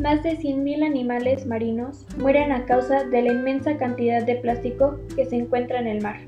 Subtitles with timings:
[0.00, 5.26] Más de 100.000 animales marinos mueren a causa de la inmensa cantidad de plástico que
[5.26, 6.20] se encuentra en el mar.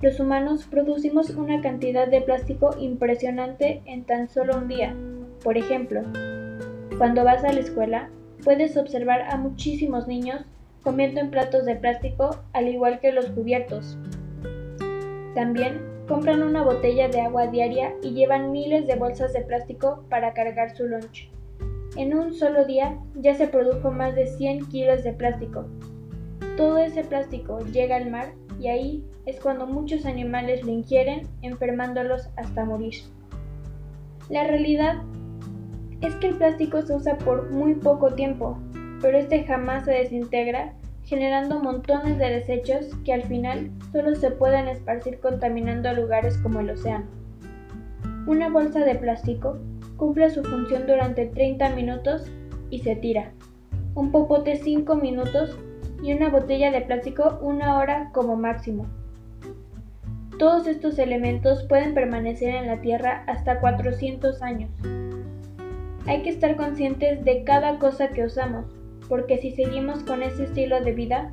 [0.00, 4.96] Los humanos producimos una cantidad de plástico impresionante en tan solo un día.
[5.44, 6.02] Por ejemplo,
[6.98, 8.10] cuando vas a la escuela,
[8.42, 10.44] puedes observar a muchísimos niños
[10.82, 13.96] comiendo en platos de plástico al igual que los cubiertos.
[15.36, 20.32] También compran una botella de agua diaria y llevan miles de bolsas de plástico para
[20.32, 21.30] cargar su lunch.
[21.96, 25.66] En un solo día ya se produjo más de 100 kilos de plástico.
[26.56, 32.30] Todo ese plástico llega al mar y ahí es cuando muchos animales lo ingieren, enfermándolos
[32.36, 32.94] hasta morir.
[34.30, 35.02] La realidad
[36.00, 38.58] es que el plástico se usa por muy poco tiempo,
[39.02, 40.72] pero este jamás se desintegra,
[41.04, 46.70] generando montones de desechos que al final solo se pueden esparcir contaminando lugares como el
[46.70, 47.04] océano.
[48.26, 49.58] Una bolsa de plástico
[50.02, 52.28] cumple su función durante 30 minutos
[52.70, 53.30] y se tira.
[53.94, 55.56] Un popote 5 minutos
[56.02, 58.88] y una botella de plástico una hora como máximo.
[60.40, 64.72] Todos estos elementos pueden permanecer en la Tierra hasta 400 años.
[66.08, 68.64] Hay que estar conscientes de cada cosa que usamos,
[69.08, 71.32] porque si seguimos con ese estilo de vida,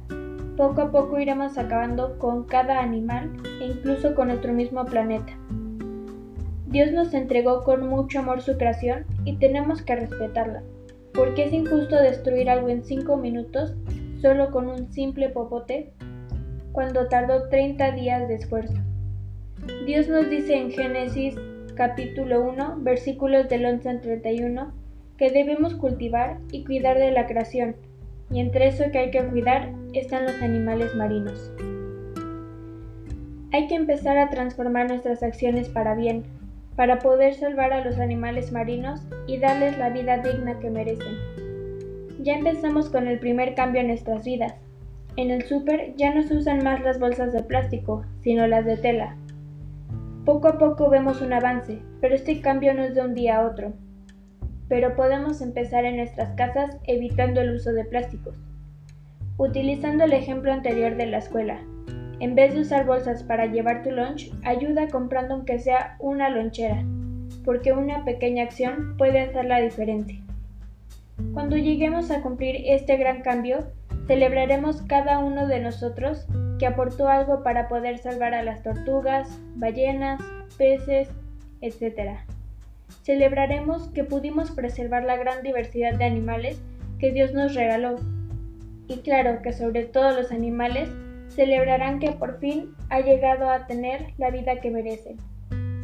[0.57, 3.31] poco a poco iremos acabando con cada animal
[3.61, 5.33] e incluso con nuestro mismo planeta.
[6.69, 10.61] Dios nos entregó con mucho amor su creación y tenemos que respetarla,
[11.15, 13.73] porque es injusto destruir algo en 5 minutos
[14.21, 15.91] solo con un simple popote
[16.71, 18.75] cuando tardó 30 días de esfuerzo.
[19.87, 21.35] Dios nos dice en Génesis
[21.73, 24.71] capítulo 1 versículos del 11 al 31
[25.17, 27.77] que debemos cultivar y cuidar de la creación,
[28.29, 31.51] y entre eso que hay que cuidar están los animales marinos.
[33.51, 36.23] Hay que empezar a transformar nuestras acciones para bien,
[36.79, 41.13] para poder salvar a los animales marinos y darles la vida digna que merecen.
[42.21, 44.53] Ya empezamos con el primer cambio en nuestras vidas.
[45.17, 48.77] En el súper ya no se usan más las bolsas de plástico, sino las de
[48.77, 49.17] tela.
[50.23, 53.45] Poco a poco vemos un avance, pero este cambio no es de un día a
[53.45, 53.73] otro.
[54.69, 58.37] Pero podemos empezar en nuestras casas evitando el uso de plásticos.
[59.35, 61.59] Utilizando el ejemplo anterior de la escuela,
[62.19, 66.83] en vez de usar bolsas para llevar tu lunch, ayuda comprando aunque sea una lonchera,
[67.45, 70.19] porque una pequeña acción puede hacer la diferencia.
[71.33, 73.67] Cuando lleguemos a cumplir este gran cambio,
[74.07, 76.25] celebraremos cada uno de nosotros
[76.57, 80.21] que aportó algo para poder salvar a las tortugas, ballenas,
[80.57, 81.09] peces,
[81.61, 82.19] etc.
[83.03, 86.61] Celebraremos que pudimos preservar la gran diversidad de animales
[86.99, 87.95] que Dios nos regaló.
[88.87, 90.89] Y claro que sobre todo los animales
[91.29, 95.17] celebrarán que por fin ha llegado a tener la vida que merecen.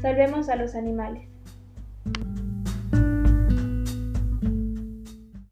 [0.01, 1.29] Salvemos a los animales.